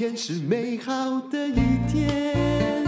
[0.00, 2.82] 天是美好的一天。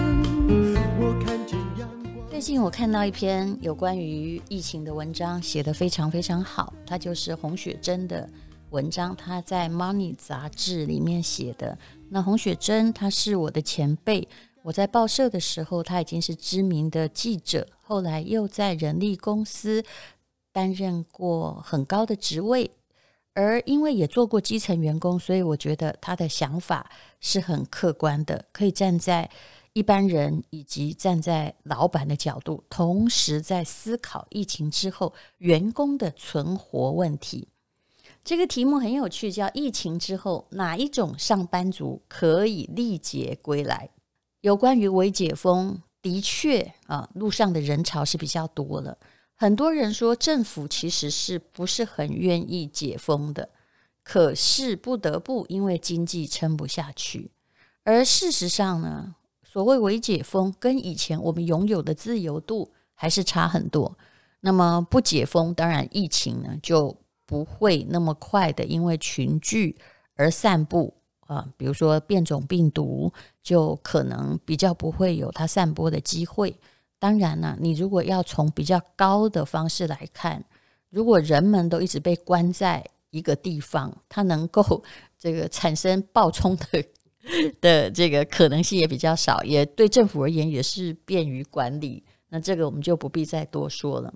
[0.98, 2.30] 我看见阳光。
[2.30, 6.72] 最近我看到一篇有关于疫情的文章，写得非常非常好。
[6.86, 8.26] 它就是洪雪珍的
[8.70, 11.76] 文章，她在《Money》杂志里面写的。
[12.08, 14.26] 那洪雪珍她是我的前辈，
[14.62, 19.84] 我在报社的时候，她已经是知名的记者，后来又在人力公司
[20.50, 22.70] 担任过很高的职位。
[23.34, 26.90] 而因为也做过基层员工，所以我觉得他的想法
[27.20, 29.30] 是很客观的，可以站在
[29.72, 37.48] 一般人以及站在老板的角度，同时在思考疫情之后员工的存活问题。
[38.22, 43.88] 这个题目很有趣，叫“疫情之后哪一种上班族可以历劫归来？”
[44.42, 48.98] 有关于微解封，的确啊，路上的人潮是比较多了。
[49.36, 53.48] 很多人说政府其实是不是很愿意解封的，
[54.04, 57.32] 可是不得不，因为经济撑不下去。
[57.84, 63.98] 而事实上呢，所谓微解封跟以前我们拥有的自由度还是差很多。
[64.40, 69.76] 那么不解封，当然疫情呢就不会那么快的因为群聚
[70.14, 70.94] 而散布
[71.26, 76.54] 啊，比如说变种病毒就可能比较不会有它散播的机会。
[77.02, 80.44] 当然了，你如果要从比较高的方式来看，
[80.88, 84.84] 如果人们都一直被关在一个地方，它能够
[85.18, 86.84] 这个产生爆冲的
[87.60, 92.04] 的这个可能性也比较少，也对政府而言也是便于管理。
[92.28, 94.14] 那这个我们就不必再多说了。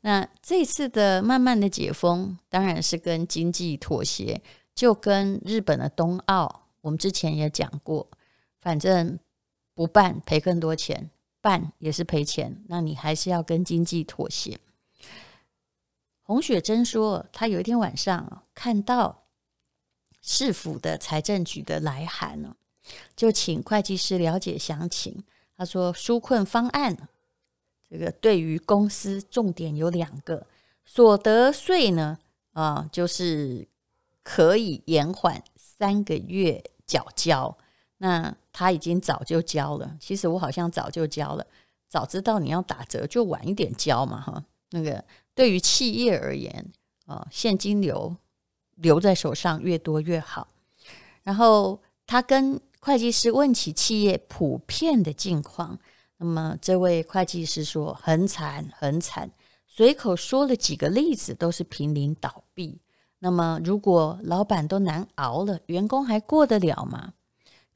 [0.00, 4.40] 那这次的慢慢的解封，当然是跟经济妥协，
[4.74, 8.08] 就跟日本的冬奥，我们之前也讲过，
[8.62, 9.18] 反正
[9.74, 11.10] 不办赔更多钱。
[11.44, 14.58] 办也是赔钱，那你还是要跟经济妥协。
[16.22, 19.24] 洪雪珍说，她有一天晚上看到
[20.22, 22.56] 市府的财政局的来函呢，
[23.14, 25.22] 就请会计师了解详情。
[25.54, 27.08] 他说，纾困方案
[27.90, 30.46] 这个对于公司重点有两个，
[30.86, 32.18] 所得税呢，
[32.54, 33.68] 啊，就是
[34.22, 37.54] 可以延缓三个月缴交。
[37.98, 41.44] 那他已经早就交了，其实我好像早就交了，
[41.88, 44.44] 早知道你要打折就晚一点交嘛，哈。
[44.70, 45.04] 那个
[45.34, 46.72] 对于企业而言，
[47.06, 48.16] 啊，现金流
[48.76, 50.46] 留在手上越多越好。
[51.24, 55.76] 然后他跟会计师问起企业普遍的境况，
[56.18, 59.30] 那么这位会计师说很惨很惨，
[59.66, 62.80] 随口说了几个例子，都是濒临倒闭。
[63.18, 67.14] 那么如果老板都难熬了，员工还过得了吗？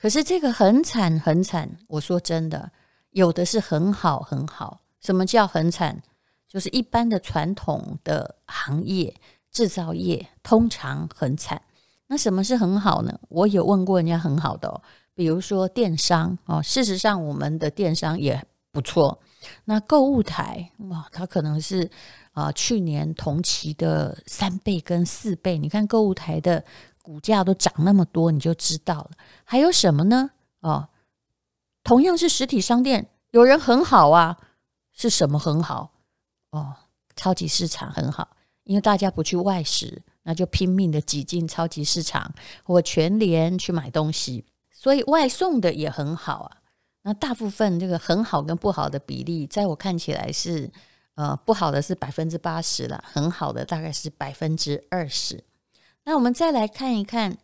[0.01, 2.71] 可是这个很惨很惨，我说真的，
[3.11, 4.81] 有的是很好很好。
[5.01, 6.01] 什么叫很惨？
[6.47, 9.13] 就是一般的传统的行业，
[9.51, 11.61] 制造业通常很惨。
[12.07, 13.19] 那什么是很好呢？
[13.29, 14.81] 我有问过人家很好的哦，
[15.15, 19.21] 比如说电商哦，事实上我们的电商也不错。
[19.65, 21.91] 那购物台哇，它可能是
[22.33, 25.59] 啊，去年同期的三倍跟四倍。
[25.59, 26.65] 你看购物台的。
[27.09, 29.11] 股价都涨那么多，你就知道了。
[29.43, 30.31] 还有什么呢？
[30.61, 30.91] 哦，
[31.83, 34.37] 同样是实体商店，有人很好啊，
[34.93, 35.91] 是什么很好？
[36.51, 36.77] 哦，
[37.17, 42.31] 超级市场很好，因为大家不去外食，那就拼命的挤进超级市场
[42.63, 46.57] 或全联去买东西，所以外送的也很好啊。
[47.05, 50.71] 那大部分这个很好跟不好的比例，在我看起来是，
[51.15, 55.43] 呃，不好的是百分之八十了，很好的大概是百分之二十。
[56.09, 57.37] 那我们再来看一看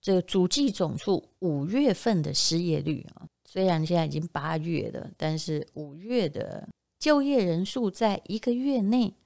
[0.00, 9.16] 这个主计总处五月份的失业率啊，虽然现在已经八月了，但是五月的就业人数在一个月内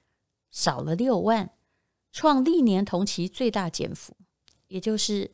[0.50, 1.50] 少了六万，
[2.12, 4.16] 创历年同期最大减幅，
[4.68, 5.32] 也就是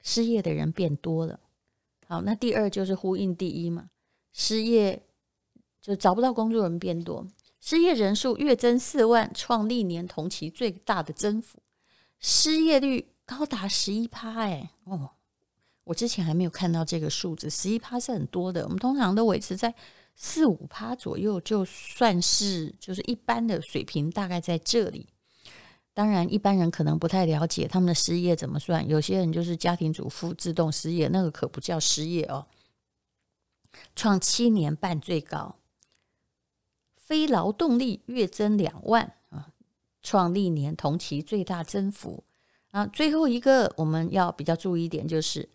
[0.00, 1.38] 失业的人变多了。
[2.06, 3.90] 好，那第二就是呼应第一嘛，
[4.32, 5.02] 失业
[5.82, 7.26] 就找不到工作人变多，
[7.60, 11.58] 失业人数月增四万，创历年同期最大的增幅。
[12.20, 15.10] 失业率高达十一趴，哎哦，
[15.84, 18.64] 我之前还没有看到这个数字，十一趴是很多的。
[18.64, 19.74] 我们通常都维持在
[20.14, 25.08] 四五趴左右，就算是就是一般的水平，大概在这里。
[25.92, 32.46] 当然，一般人可能不太了解他们的失业怎么算，有些人就是家庭主妇自动失业，那个可不叫失业哦。
[33.96, 35.56] 创七年半最高，
[36.96, 39.14] 非劳动力月增两万。
[40.02, 42.24] 创历年同期最大增幅
[42.70, 42.86] 啊！
[42.86, 45.48] 最后一个我们要比较注意一点，就是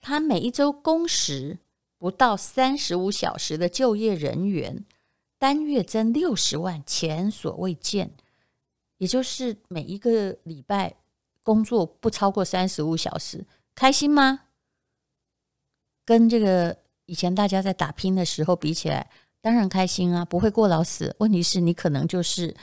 [0.00, 1.58] 他每一周工时
[1.96, 4.84] 不到三十五小时的就业人员，
[5.38, 8.12] 单月增六十万，前所未见。
[8.98, 10.96] 也就是每一个礼拜
[11.44, 14.40] 工作不超过三十五小时，开心吗？
[16.04, 16.76] 跟这个
[17.06, 19.08] 以前大家在打拼的时候比起来，
[19.40, 21.14] 当然开心啊，不会过劳死。
[21.20, 22.56] 问题是你可能就是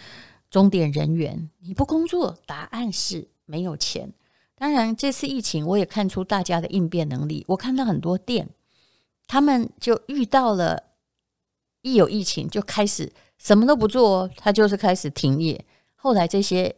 [0.56, 4.14] 钟点人员，你不工作，答案是没有钱。
[4.56, 7.44] 当然，这次疫情我也看出大家的应变能力。
[7.50, 8.48] 我看到很多店，
[9.28, 10.82] 他们就遇到了
[11.82, 15.66] 一有疫情就开始什么都不做，他就是开始停业。
[15.94, 16.74] 后来这些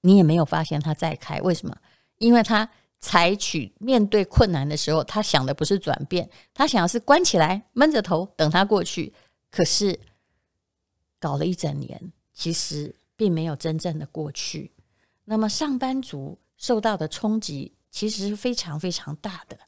[0.00, 1.76] 你也没有发现他再开，为什么？
[2.18, 2.68] 因为他
[2.98, 9.14] 采取面对困难的时候，他想的不是转变，他想的是关起来闷着头等他过去。
[9.52, 10.00] 可是
[11.20, 14.72] 搞了一整年，其实并没有真正的过去。
[15.24, 19.58] 那么上班族受到的冲击其实是非常非常大的。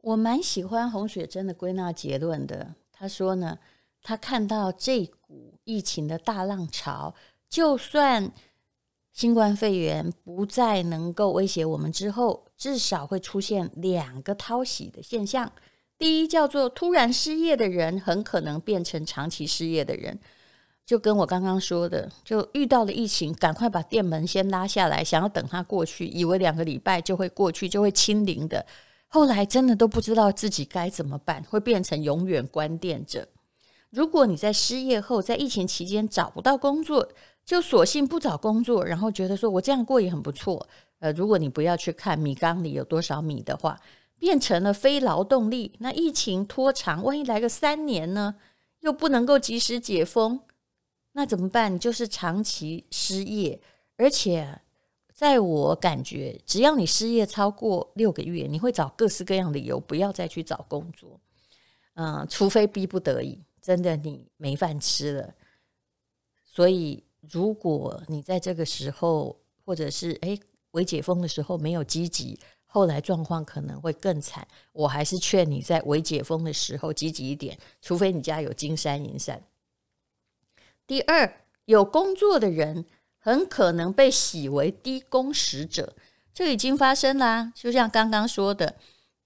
[0.00, 2.74] 我蛮喜欢洪雪珍的归纳结论的。
[2.92, 3.58] 他说呢，
[4.02, 7.14] 他看到这股疫情的大浪潮，
[7.48, 8.32] 就算
[9.12, 15.50] 新冠肺炎不再能够威胁我们之后，至少会出现两个讨喜的现象。
[15.96, 20.18] 第一叫做突然失业的人很可能变成长期失业的人，
[20.86, 28.64] 就跟我刚刚说的，就遇到了疫情，赶快把店门先拉下来，想要等它过去，以为两个礼拜就会过去，就会清零的，
[29.08, 33.26] 后来真的都不知道自己该怎么办，会变成永远关店者。
[33.90, 37.08] 如果你在失业后，在疫情期间找不到工作，
[37.44, 40.66] 就索性不找工作，然后觉得说我这样过也很不错。
[40.98, 43.78] 呃，如果你不要去看米缸里有多少米的话。
[44.16, 48.36] 变成了非劳动力，那疫情拖长，万一来个三年呢？
[48.80, 50.40] 又不能够及时解封，
[51.16, 51.78] 那怎么办？
[51.78, 53.60] 就是长期失业，
[53.96, 54.60] 而且
[55.14, 61.20] 在我感觉，只要你失业超过六个月，你会找各式各样理由不要再去找工作。
[61.94, 65.34] 嗯，除非逼不得已，真的你没饭吃了。
[66.44, 70.38] 所以，如果你在这个时候，或者是诶，
[70.72, 72.38] 未解封的时候没有积极。
[72.66, 79.40] 后来状况可能会更惨，我还是劝你在未解封的时候积极一点，除非你家有金山银山。
[80.86, 81.34] 第二，
[81.64, 82.84] 有工作的人
[83.18, 85.94] 很可能被洗为低工时者，
[86.32, 87.52] 这已经发生啦。
[87.54, 88.76] 就像刚刚说的，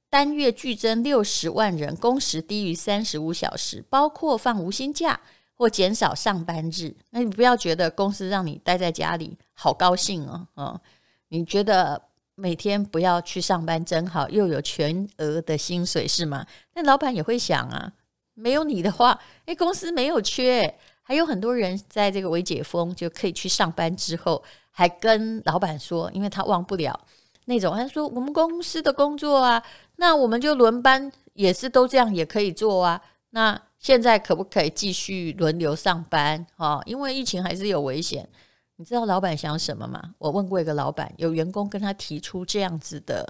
[0.08, 5.20] 单月剧增六十万人，工时低于三十五小时，包括放无薪假
[5.54, 6.94] 或减少上班日。
[7.10, 10.80] 那你不要觉得公司让你待在家里好高兴哦，哦，
[11.28, 12.02] 你觉得？
[12.40, 16.46] 每天不要去上班真好，又有全额的薪水是吗？
[16.72, 17.92] 那老板也会想啊，
[18.34, 20.78] 没有你的话，诶，公司没有缺，
[21.08, 27.00] 还有很多人在这个微解封就可以去上班之后，还跟老板说，因为他忘不了
[27.46, 29.64] 那种，他说我们公司的工作啊，
[29.96, 33.00] 那我们就轮班也是都这样也可以做啊。
[33.30, 36.82] 那现在可不可以继续轮流上班啊？
[36.84, 38.28] 因为疫情还是有危险。
[38.76, 40.14] 你知道老板想什么吗？
[40.18, 43.26] 我问过一个老板，有员工跟他提出这样子的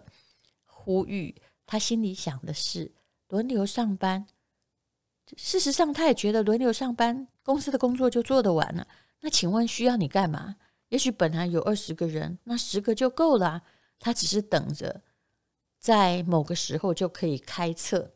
[0.66, 1.32] 呼吁，
[1.64, 2.90] 他心里想的是
[3.28, 4.26] 轮流上班。
[5.36, 8.86] 事实上，他也觉得轮流上班，公司的工作就做得完了。
[9.20, 10.56] 那请问需要你干嘛？
[10.88, 13.62] 也许本来有二十个人，那十个就够了。
[13.98, 15.02] 他只是等着
[15.78, 18.14] 在某个时候就可以开测。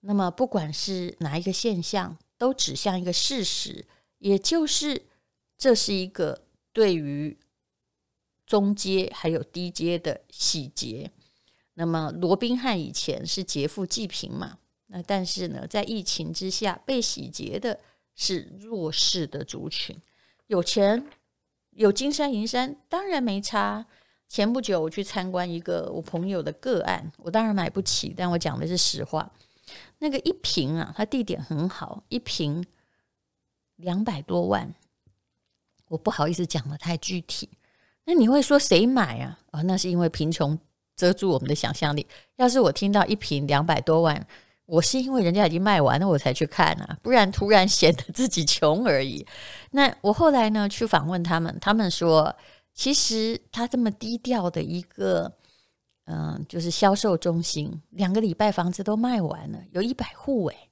[0.00, 3.86] 那么，不管是哪一个现象，都指向一个事实，
[4.18, 5.06] 也就是。
[5.56, 7.38] 这是一个对于
[8.44, 11.12] 中阶还有低阶的洗劫。
[11.74, 14.58] 那么罗宾汉以前是劫富济贫嘛？
[14.86, 17.78] 那但是呢，在疫情之下被洗劫的
[18.14, 19.96] 是弱势的族群。
[20.46, 21.06] 有钱
[21.70, 23.86] 有金山银山当然没差。
[24.26, 29.30] 前不久我去参观一个我朋友的个案，我当然买不起，但我讲的是实话。
[29.98, 32.64] 那个一瓶啊，它地点很好，一瓶
[33.76, 34.74] 两百多万。
[35.88, 37.48] 我不好意思讲得太具体，
[38.04, 39.38] 那你会说谁买啊？
[39.50, 40.58] 啊、哦，那是因为贫穷
[40.96, 42.04] 遮住我们的想象力。
[42.36, 44.26] 要是我听到一瓶两百多万，
[44.66, 49.26] 我是因为人家已经卖完了我才去看啊，不然突然显得自己穷而已。
[49.70, 52.34] 那我后来呢去访问他们，他们说，
[52.72, 55.32] 其实他这么低调的一个，
[56.06, 60.70] 嗯、就是销售中心，两个礼拜房子都卖完了，有一百户诶。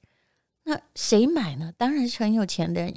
[0.63, 1.73] 那谁买呢？
[1.77, 2.93] 当然是很有钱的人。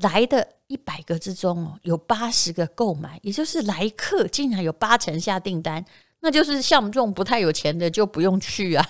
[0.00, 5.84] 来的一百个之中哦，有八十个购买，也就是来客竟然有八成下订单，
[6.20, 8.84] 那就是像我们这种不太有钱的就不用去啊。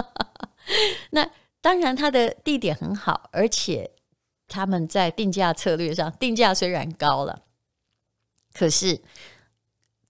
[1.10, 1.28] 那
[1.60, 3.90] 当然，它的地点很好，而且
[4.48, 7.42] 他们在定价策略上，定价虽然高了，
[8.52, 9.00] 可是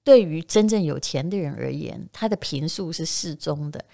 [0.05, 3.85] 对于真正有钱的人而言，它的平数是适中的，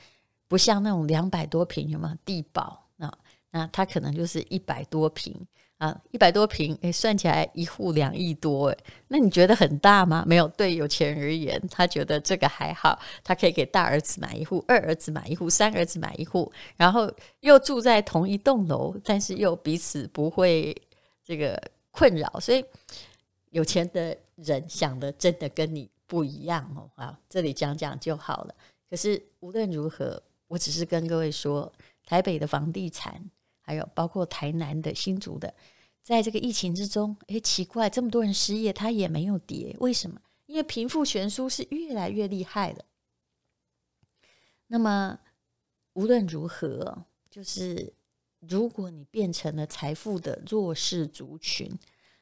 [0.49, 3.17] 不像那种两百多平有没有地堡啊？
[3.53, 5.47] 那它可能就是一百多平。
[5.79, 8.79] 啊，一百多平，诶，算起来一户两亿多，诶，
[9.09, 10.25] 那你觉得很大吗？
[10.27, 20.75] 没有，对有钱人而言，他觉得这个还好，他可以给大儿子买一户，二儿子买一户，三儿子买一户，然后又住在同一栋楼，但是又彼此不会
[21.23, 22.65] 这个困扰，所以
[23.51, 26.89] 有钱的人想的真的跟你不一样哦。
[26.95, 28.55] 啊，这里讲讲就好了。
[28.89, 31.71] 可是无论如何，我只是跟各位说。
[32.09, 33.21] 台北的房地产，
[33.67, 35.53] 还有包括台南的新竹的，
[36.05, 40.21] 在这个疫情之中，诶，奇怪，这么多人失业，它也没有跌，为什么？
[40.47, 42.85] 因为贫富悬殊是越来越厉害了。
[44.69, 45.19] 那么
[45.95, 47.93] 无论如何，就是
[48.39, 51.77] 如果你变成了财富的弱势族群，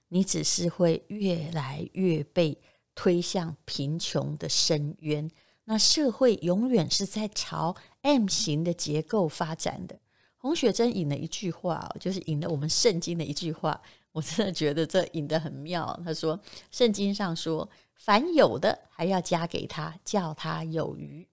[0.09, 2.59] 你只是会越来越被
[2.95, 5.31] 推向贫穷的深渊。
[5.65, 9.99] 那社会永远是在朝 M 型的结构发展的。
[10.45, 13.81] 洪雪珍引了一句话，就是引了我们圣经的一句话，
[14.13, 15.99] 我真的觉得这引得很妙。
[16.05, 16.39] 他说
[16.71, 21.27] ：“圣经上说，凡有的还要加给他，叫他有余；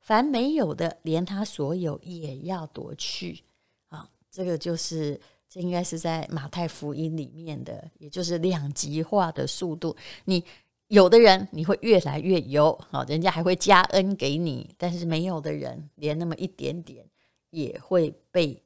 [0.00, 3.44] 凡没有的，连他所有也要夺去。”
[3.90, 9.96] 啊，这个就是这应该是在马太福音里面的，也就是两极化的速度。
[10.24, 10.42] 你。
[10.88, 17.04] 有的人你会越来越有，好，人家还会加恩给你；但是没有的人，连那么一点点
[17.50, 18.62] 也会被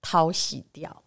[0.00, 1.02] 淘洗掉。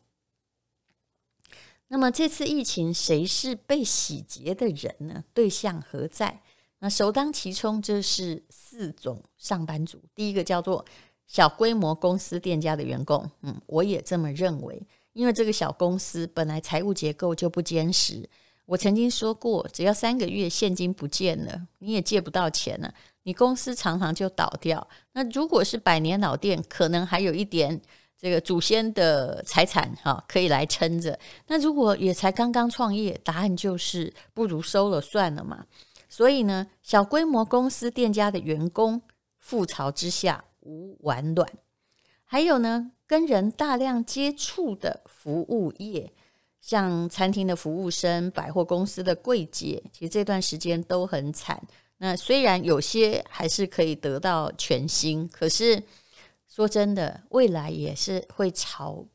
[1.87, 5.23] 那么这次疫情，谁是被洗劫的人呢？
[5.33, 6.41] 对象何在？
[6.79, 10.01] 那首当其冲就是四种上班族。
[10.13, 10.83] 第一个叫做
[11.27, 14.81] 小规模公司店家的员工，嗯，我也这么认为，
[15.13, 18.27] 因为这个小公司本来财务结构就不坚实。
[18.65, 22.91] 我曾经说过，只要三个月现金不见了，你也借不到钱了，
[23.23, 24.87] 你公司常常就倒掉。
[25.13, 27.79] 那如果是百年老店，可能还有一点
[28.17, 31.19] 这个祖先的财产哈，可以来撑着。
[31.47, 35.65] 那如果也才刚刚创业，答案就是不如收了算了嘛。
[36.09, 39.01] 所以呢，小规模公司店家的员工
[39.43, 41.47] 覆巢之下无完卵，
[42.23, 46.11] 还有呢，跟人大量接触的服务业。
[46.65, 51.61] 像餐厅的服务生、百货公司的柜姐，其实这段时间都很惨。
[51.97, 55.79] 那虽然有些还是可以得到全薪，可是
[56.47, 59.05] 说真的，未来也是会朝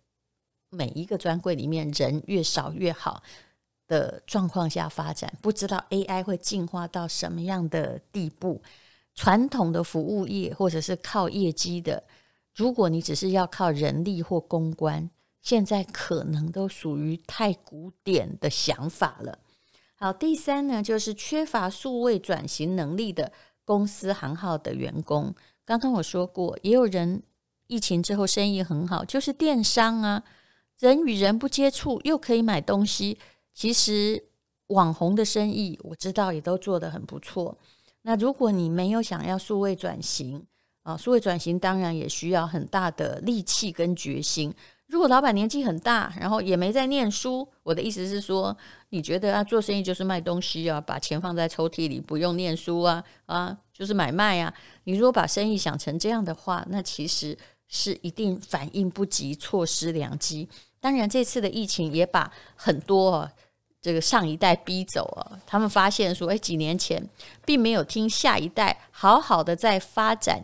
[0.68, 3.20] 每一个专柜里面人越少越好
[3.88, 5.36] 的状况下发展。
[5.42, 8.62] 不知道 AI 会进化到什么样的地步？
[9.16, 12.04] 传统的服务业或者是靠业绩的，
[12.54, 15.10] 如果你只是要靠人力或公关。
[15.42, 19.38] 现在可能都属于太古典的想法了。
[19.94, 23.32] 好，第三呢，就是缺乏数位转型能力的
[23.64, 25.34] 公司行号的员工。
[25.64, 27.22] 刚刚我说过，也有人
[27.66, 30.24] 疫情之后生意很好，就是电商啊，
[30.78, 33.18] 人与人不接触又可以买东西。
[33.52, 34.24] 其实
[34.68, 37.58] 网红的生意我知道也都做得很不错。
[38.02, 40.44] 那如果你没有想要数位转型
[40.82, 44.54] 啊，数位转型当然也需要很大的力气跟决心。
[44.90, 48.54] 如果老板年纪很大，然后也没在念书，我的意思是说，
[48.88, 54.52] 你觉得啊，做生意就是卖东西啊，把钱放在抽屉里，不用念书啊，啊，就是买卖啊。
[54.84, 60.48] 你如果把生意想成这样的话，那其实是一定反应不及，错失良机。
[60.80, 63.32] 当然，这次的疫情也把很多啊，
[63.80, 67.00] 这个上一代逼走啊，他们发现说，哎，几年前
[67.44, 70.42] 并没有听下一代好好的在发展。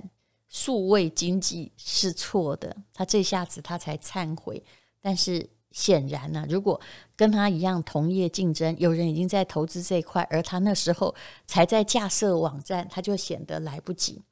[0.56, 4.64] 数位经济是错的，他这下子他才忏悔。
[5.02, 6.80] 但是显然呢、啊，如果
[7.14, 11.14] 跟他一样同业竞争，有人已经在投资这一块，而他那时候
[11.46, 14.22] 才在架设网站，他就显得来不及。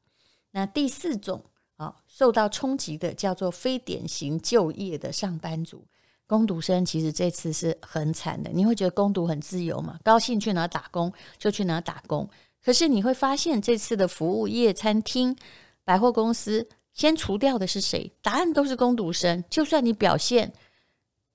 [0.52, 1.44] 那第四种
[1.76, 5.84] 啊，受到冲击的叫做非典型就业的上班族，
[6.26, 8.50] 工读生，其实这次是很惨的。
[8.50, 9.98] 你会觉得工读很自由嘛？
[10.02, 12.26] 高兴去哪打工就去哪打工。
[12.64, 15.36] 可是你会发现，这次的服务业、餐厅。
[15.84, 18.10] 百货公司先除掉的是谁？
[18.22, 19.44] 答案都是工读生。
[19.50, 20.52] 就算你表现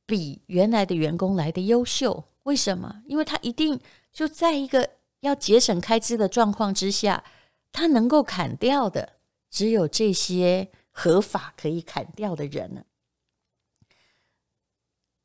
[0.05, 3.03] 比原来的员工来的优秀，为什么？
[3.05, 3.79] 因为他一定
[4.11, 4.89] 就在一个
[5.19, 7.23] 要节省开支的状况之下，
[7.71, 9.17] 他能够砍掉的
[9.51, 12.85] 只有这些合法可以砍掉的人了。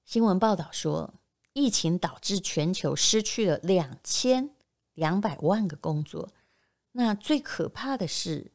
[0.04, 1.14] 新闻报道说，
[1.54, 4.50] 疫情导致全球失去了两千
[4.93, 6.28] 两百万个工作。
[6.93, 8.52] 那最可怕的是。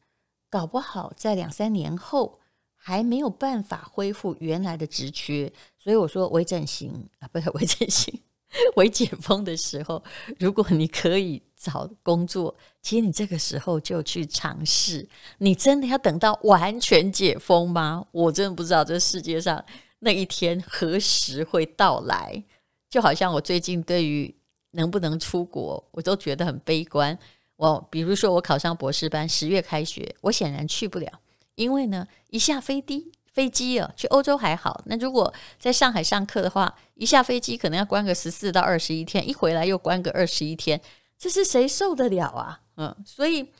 [0.50, 2.40] 搞不好在两三年后
[2.74, 8.20] 还没有办法恢复原来的职缺，所以我说微整形啊，不是 微整形，
[8.76, 10.02] 微解封的时候，
[10.38, 15.08] 如果你可以找工作，其实你这个时候就去尝试。
[15.38, 18.04] 你真的要等到完全解封吗？
[18.10, 19.64] 我真的不知道这世界上
[20.00, 22.42] 那一天何时会到来？
[22.88, 24.34] 就好像我最近对于
[24.72, 27.16] 能不能出国，我都觉得很悲观。
[27.60, 31.20] 我比如说，我考上博士班，十月开学，我显然去不了，
[31.56, 34.80] 因为呢，一下飞机飞机啊，去欧洲还好。
[34.86, 40.80] 那如果在上海上课的话，一下飞机可能要关个十四到二十一天，一回来又关个二十一天，
[41.18, 42.62] 这是谁受得了啊？
[42.78, 43.52] 嗯，所以，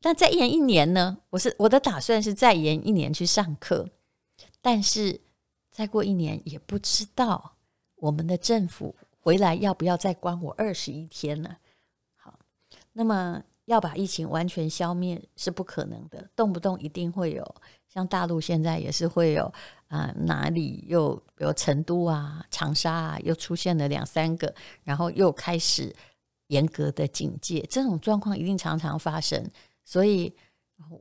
[0.00, 1.18] 但再延一年呢？
[1.30, 3.88] 我是我的打算是再延一年去上课，
[4.60, 5.20] 但是
[5.70, 7.52] 再过一年也不知道
[7.94, 11.56] 我们的政府回来要不要再关我二十一天呢？
[12.92, 17.54] 那么要把疫情完全消灭是不可能的，动不动一定会有，
[17.88, 19.52] 像大陆现在也是会有
[19.88, 25.94] 啊、哪里又比如成都啊、长沙啊，又出现了两三个，然后又开始。
[26.48, 29.42] 严格的警戒，这种状况一定常常发生，
[29.86, 30.30] 所以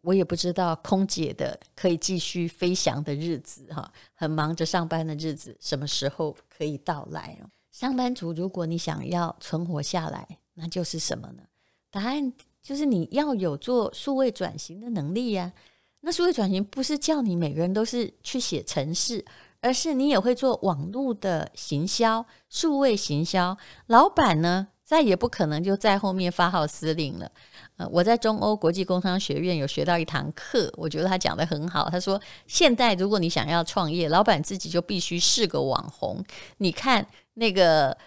[0.02, 7.38] 我也不知道空姐的可以继续飞翔的日子，哈，很忙着上班的日子什么时候可以到来？
[7.70, 11.44] 上班族，如果你想要存活下来，那就是什么呢？
[11.92, 12.34] 答案
[12.64, 15.52] 就是你要有做数位转型的能力呀。
[16.00, 19.24] 那数位转型不是叫你每个人都是去写程式，
[19.60, 23.56] 而是你也会做网络的行销、数位行销。
[23.86, 24.70] 老板呢？
[24.84, 27.32] 再也不可能就在后面发号施令了。
[27.78, 31.90] 呃，我在中欧国际工商学院有学到一堂课，我觉得他讲得很好。
[31.90, 36.22] 他说，现在如果你想要创业，老板自己就必须是个网红。
[36.58, 37.98] 你看那个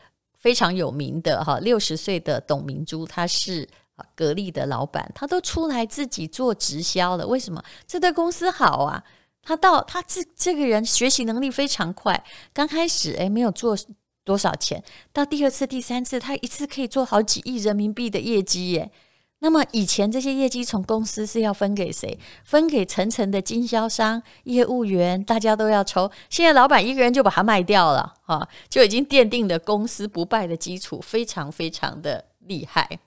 [0.44, 3.66] 非常有名的哈，六十岁的董明珠，她是
[4.14, 7.26] 格力的老板，她都出来自己做直销了。
[7.26, 7.64] 为什么？
[7.86, 9.02] 这对公司好啊。
[9.42, 12.22] 他到他这这个人学习能力非常快，
[12.52, 13.74] 刚开始诶没有做。
[14.26, 14.82] 多少钱？
[15.12, 18.90] 到第二次、第三次，他一次可以做好几亿人民币的业绩耶。
[19.44, 22.18] 那么以前这些业绩从公司是要分给谁？
[22.44, 26.10] 分给层层的经销商、业务员，大家都要抽。
[26.30, 32.98] 现在老板一个人就把它卖掉了， 哈，就已经奠定了公司不败的基础，非常非常的厉害。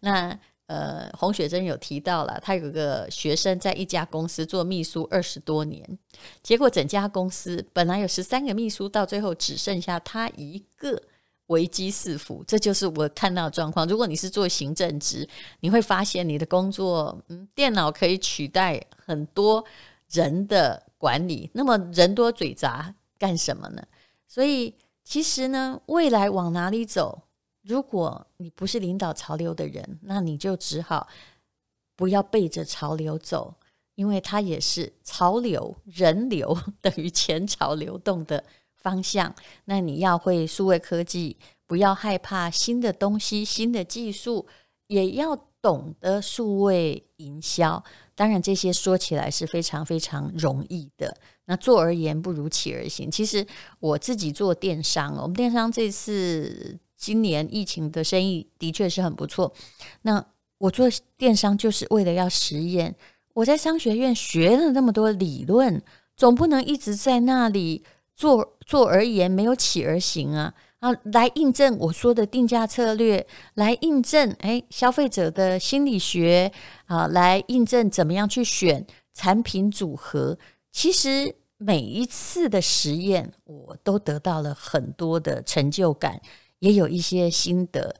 [0.00, 0.38] 那。
[0.68, 5.98] 呃，洪雪珍有提到了，他有个学生在一家公司做秘书二十多年，
[6.42, 11.02] 结果整家公司本来有十三个秘书，到最后只剩下他一个，
[11.46, 12.44] 危机四伏。
[12.46, 13.86] 这就是我看到的状况。
[13.86, 15.28] 如果你是做行政职，
[15.60, 19.64] 你会发现你的工作，嗯，电脑可以取代很多
[20.10, 23.82] 人的管理，那么人多嘴杂干什么呢？
[24.26, 24.74] 所以
[25.04, 27.22] 其实呢，未来往哪里走？
[27.62, 31.06] 如果你不是领导潮流的人，那你就只好
[31.94, 33.54] 不要背着潮流走，
[33.94, 38.42] 因为它也是潮流、人流 等于前潮流动的
[38.82, 39.34] 方向。
[39.64, 44.46] 那你要会数位科技，不要害怕新的东西、新的技术，
[44.88, 47.82] 也要懂得数位营销。
[48.14, 51.16] 当然，这些说起来是非常非常容易的。
[51.46, 53.10] 那做而言不如起而行。
[53.10, 53.46] 其实
[53.80, 56.78] 我自己做电商，我们电商这次。
[56.94, 59.52] 今年疫情的生意的确是很不错。
[60.02, 60.24] 那
[60.58, 60.86] 我做
[61.18, 62.94] 电商就是为了要实验。
[63.34, 65.82] 我在商学院学了那么多理论，
[66.16, 67.82] 总不能一直在那里
[68.14, 70.54] 做做而言，没有起而行啊！
[70.80, 76.50] 啊，来印证我说的定价策略，来印证诶消费者的心理学
[76.86, 80.36] 啊，来印证怎么样去选产品组合。
[80.72, 86.20] 其实每一次的实验，我都得到了很多的成就感。
[86.58, 87.94] 也有一些心得，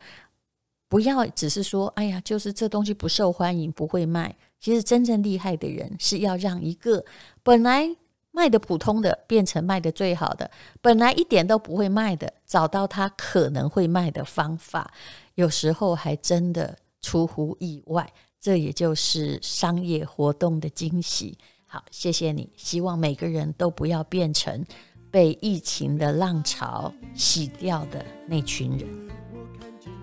[0.89, 4.37] 不要只是说，哎呀，就是这东西不受欢迎，不会卖。
[4.61, 7.05] 其实真正厉害的人是要让一个
[7.43, 7.89] 本来
[8.33, 14.93] 卖的普通的变成卖的最好的，本来一点都不会卖的，找到他可能会卖的方法。
[15.37, 21.39] 有时候还真的出乎意外，这也就是商业活动的惊喜。
[21.67, 24.65] 好，谢谢你，希望每个人都不要变成。
[25.11, 28.89] 被疫情的浪潮洗掉的那群人。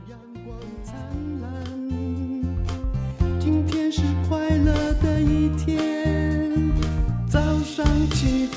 [0.08, 0.96] 阳光灿
[1.42, 1.50] 烂，
[3.40, 5.79] 今天是快乐的一天，